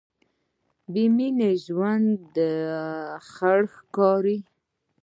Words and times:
بېمینې 0.91 1.51
ژوند 1.65 2.31
خړ 3.29 3.59
ښکاري. 3.75 4.37